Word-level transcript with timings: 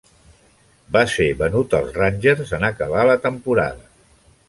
Va 0.95 1.03
ser 1.17 1.27
venut 1.43 1.77
als 1.81 1.93
Rangers 1.99 2.57
en 2.61 2.69
acabar 2.73 3.07
la 3.13 3.23
temporada. 3.31 3.91